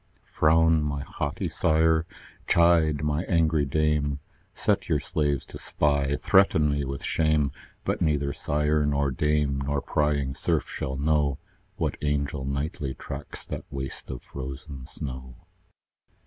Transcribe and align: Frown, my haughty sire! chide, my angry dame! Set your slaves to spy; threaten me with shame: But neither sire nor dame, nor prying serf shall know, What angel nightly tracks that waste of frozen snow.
Frown, 0.33 0.81
my 0.81 1.03
haughty 1.03 1.47
sire! 1.47 2.07
chide, 2.47 3.03
my 3.03 3.21
angry 3.25 3.65
dame! 3.67 4.17
Set 4.51 4.89
your 4.89 4.99
slaves 4.99 5.45
to 5.45 5.59
spy; 5.59 6.15
threaten 6.15 6.71
me 6.71 6.83
with 6.83 7.03
shame: 7.03 7.51
But 7.83 8.01
neither 8.01 8.33
sire 8.33 8.83
nor 8.83 9.11
dame, 9.11 9.61
nor 9.63 9.79
prying 9.79 10.33
serf 10.33 10.67
shall 10.67 10.97
know, 10.97 11.37
What 11.75 11.97
angel 12.01 12.45
nightly 12.45 12.95
tracks 12.95 13.45
that 13.45 13.65
waste 13.69 14.09
of 14.09 14.23
frozen 14.23 14.87
snow. 14.87 15.35